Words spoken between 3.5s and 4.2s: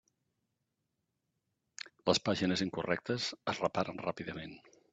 es reparen